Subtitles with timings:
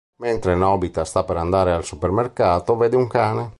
[0.15, 3.49] Mentre Nobita sta per andare al supermercato vede un cane.